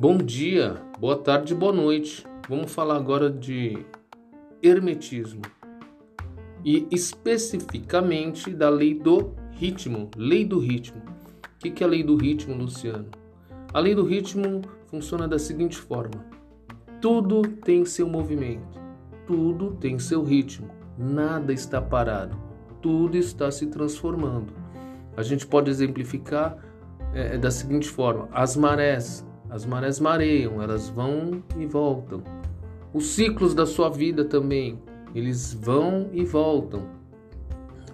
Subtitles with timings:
[0.00, 2.26] Bom dia, boa tarde, boa noite.
[2.48, 3.84] Vamos falar agora de
[4.62, 5.42] hermetismo
[6.64, 10.10] e especificamente da lei do ritmo.
[10.16, 11.02] Lei do ritmo.
[11.02, 13.08] O que é a lei do ritmo, Luciano?
[13.74, 16.24] A lei do ritmo funciona da seguinte forma:
[16.98, 18.80] tudo tem seu movimento,
[19.26, 22.38] tudo tem seu ritmo, nada está parado,
[22.80, 24.54] tudo está se transformando.
[25.14, 26.56] A gente pode exemplificar
[27.12, 32.22] é, da seguinte forma: as marés, as marés mareiam, elas vão e voltam.
[32.92, 34.80] Os ciclos da sua vida também,
[35.14, 36.88] eles vão e voltam.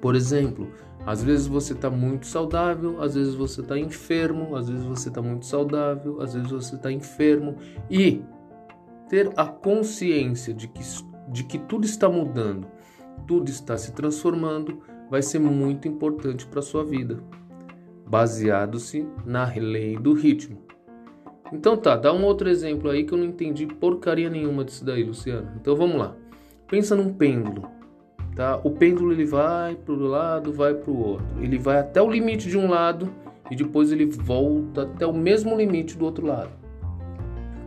[0.00, 0.68] Por exemplo,
[1.04, 5.20] às vezes você está muito saudável, às vezes você está enfermo, às vezes você está
[5.20, 7.56] muito saudável, às vezes você está enfermo.
[7.90, 8.22] E
[9.08, 10.82] ter a consciência de que,
[11.28, 12.66] de que tudo está mudando,
[13.26, 17.22] tudo está se transformando, vai ser muito importante para a sua vida,
[18.06, 20.69] baseado-se na lei do ritmo.
[21.52, 25.02] Então tá, dá um outro exemplo aí que eu não entendi porcaria nenhuma disso daí,
[25.02, 25.50] Luciano.
[25.60, 26.14] Então vamos lá.
[26.68, 27.80] Pensa num pêndulo
[28.40, 28.58] tá?
[28.64, 31.26] O pêndulo ele vai para um lado, vai para o outro.
[31.40, 33.12] Ele vai até o limite de um lado
[33.50, 36.50] e depois ele volta até o mesmo limite do outro lado.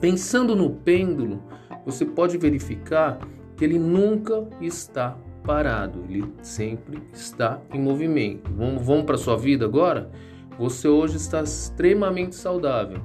[0.00, 1.42] Pensando no pêndulo,
[1.84, 3.18] você pode verificar
[3.56, 8.50] que ele nunca está parado, ele sempre está em movimento.
[8.52, 10.10] Vamos, vamos para sua vida agora?
[10.58, 13.00] Você hoje está extremamente saudável.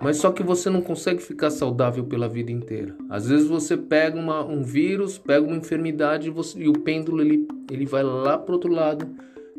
[0.00, 2.94] Mas só que você não consegue ficar saudável pela vida inteira.
[3.08, 7.22] Às vezes você pega uma, um vírus, pega uma enfermidade e, você, e o pêndulo
[7.22, 9.08] ele, ele vai lá para outro lado.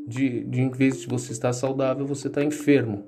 [0.08, 3.06] De, de em vez de você estar saudável, você está enfermo.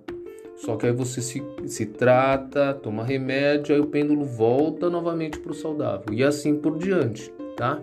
[0.57, 5.51] Só que aí você se, se trata, toma remédio, aí o pêndulo volta novamente para
[5.51, 6.13] o saudável.
[6.13, 7.79] E assim por diante, tá?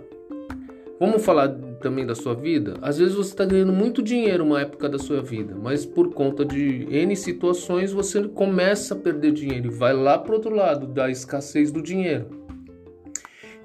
[1.01, 1.47] Vamos falar
[1.81, 2.75] também da sua vida?
[2.83, 6.45] Às vezes você está ganhando muito dinheiro uma época da sua vida, mas por conta
[6.45, 11.11] de N situações você começa a perder dinheiro e vai lá para outro lado da
[11.11, 12.47] escassez do dinheiro.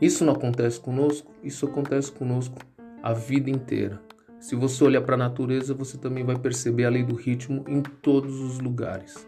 [0.01, 1.31] Isso não acontece conosco?
[1.43, 2.57] Isso acontece conosco
[3.03, 4.01] a vida inteira.
[4.39, 7.81] Se você olhar para a natureza, você também vai perceber a lei do ritmo em
[7.81, 9.27] todos os lugares.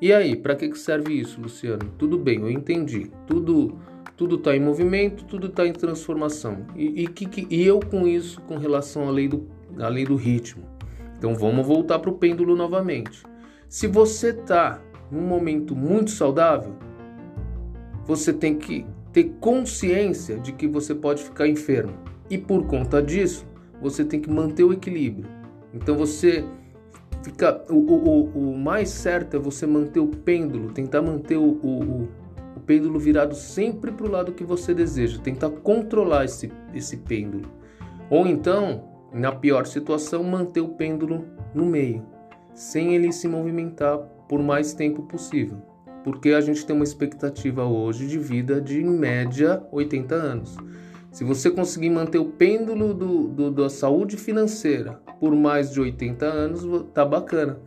[0.00, 1.92] E aí, para que serve isso, Luciano?
[1.98, 3.10] Tudo bem, eu entendi.
[3.26, 3.78] Tudo
[4.22, 6.64] tudo está em movimento, tudo está em transformação.
[6.76, 9.48] E, e, que, e, eu com isso, com relação à lei do,
[9.80, 10.62] à lei do ritmo.
[11.18, 13.24] Então vamos voltar para o pêndulo novamente.
[13.68, 14.80] Se você está
[15.10, 16.76] num momento muito saudável,
[18.06, 21.94] você tem que ter consciência de que você pode ficar enfermo.
[22.30, 23.44] E por conta disso,
[23.80, 25.28] você tem que manter o equilíbrio.
[25.74, 26.44] Então você
[27.24, 27.60] fica.
[27.68, 32.21] O, o, o mais certo é você manter o pêndulo, tentar manter o, o o
[32.62, 37.50] pêndulo virado sempre para o lado que você deseja, tentar controlar esse, esse pêndulo.
[38.10, 41.24] Ou então, na pior situação, manter o pêndulo
[41.54, 42.04] no meio,
[42.54, 45.58] sem ele se movimentar por mais tempo possível.
[46.02, 50.56] Porque a gente tem uma expectativa hoje de vida de, em média, 80 anos.
[51.12, 56.24] Se você conseguir manter o pêndulo do, do, da saúde financeira por mais de 80
[56.24, 57.60] anos, tá bacana,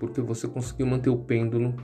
[0.00, 1.74] porque você conseguiu manter o pêndulo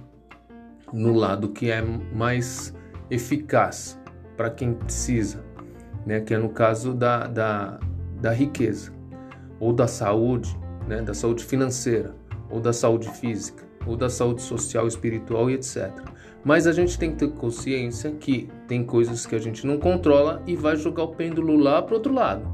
[0.92, 1.82] no lado que é
[2.14, 2.74] mais
[3.10, 3.98] eficaz
[4.36, 5.44] para quem precisa,
[6.06, 6.20] né?
[6.20, 7.80] que é no caso da, da,
[8.20, 8.92] da riqueza,
[9.58, 11.00] ou da saúde, né?
[11.02, 12.14] da saúde financeira,
[12.50, 15.90] ou da saúde física, ou da saúde social, espiritual e etc.
[16.44, 20.42] Mas a gente tem que ter consciência que tem coisas que a gente não controla
[20.46, 22.48] e vai jogar o pêndulo lá para outro lado.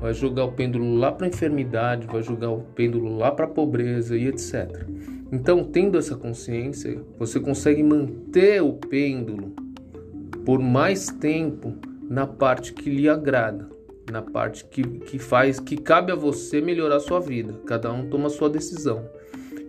[0.00, 3.48] Vai jogar o pêndulo lá para a enfermidade, vai jogar o pêndulo lá para a
[3.48, 4.86] pobreza e etc.
[5.34, 9.52] Então, tendo essa consciência, você consegue manter o pêndulo
[10.46, 11.74] por mais tempo
[12.08, 13.68] na parte que lhe agrada,
[14.12, 17.52] na parte que, que faz, que cabe a você melhorar a sua vida.
[17.66, 19.10] Cada um toma a sua decisão.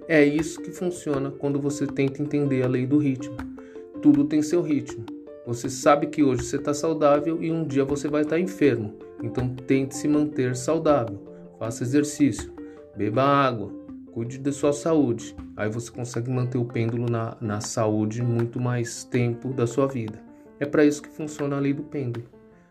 [0.08, 3.36] É isso que funciona quando você tenta entender a lei do ritmo.
[4.04, 5.04] Tudo tem seu ritmo.
[5.48, 8.94] Você sabe que hoje você está saudável e um dia você vai estar enfermo.
[9.24, 11.20] Então tente se manter saudável.
[11.58, 12.54] Faça exercício,
[12.96, 13.85] beba água,
[14.16, 15.36] cuide da sua saúde.
[15.58, 20.18] Aí você consegue manter o pêndulo na, na saúde muito mais tempo da sua vida.
[20.58, 22.26] É para isso que funciona a lei do pêndulo,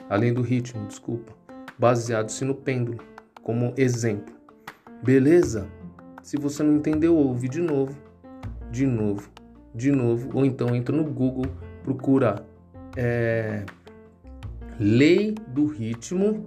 [0.09, 1.35] a lei do ritmo, desculpa,
[1.79, 2.99] baseado-se no pêndulo,
[3.43, 4.35] como exemplo.
[5.03, 5.69] Beleza?
[6.23, 7.95] Se você não entendeu, ouve de novo,
[8.71, 9.29] de novo,
[9.75, 11.45] de novo, ou então entra no Google,
[11.83, 12.43] procura
[12.97, 13.67] é,
[14.81, 16.47] lei do ritmo,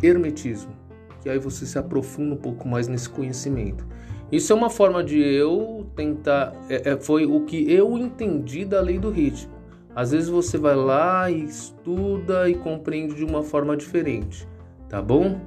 [0.00, 0.87] hermetismo
[1.20, 3.86] que aí você se aprofunda um pouco mais nesse conhecimento.
[4.30, 6.52] Isso é uma forma de eu tentar.
[6.68, 9.52] É, é, foi o que eu entendi da lei do ritmo.
[9.94, 14.46] Às vezes você vai lá e estuda e compreende de uma forma diferente,
[14.88, 15.40] tá bom?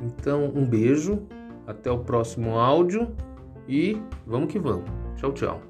[0.00, 1.22] Então, um beijo,
[1.66, 3.08] até o próximo áudio
[3.68, 4.90] e vamos que vamos.
[5.16, 5.67] Tchau, tchau.